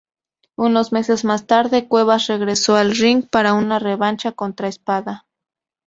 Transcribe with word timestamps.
Unos 0.57 0.91
meses 0.93 1.23
más 1.25 1.45
tarde, 1.45 1.87
Cuevas 1.87 2.25
regresó 2.25 2.75
al 2.75 2.95
ring 2.95 3.23
para 3.29 3.53
una 3.53 3.77
revancha 3.77 4.31
contra 4.31 4.67
Espada. 4.67 5.27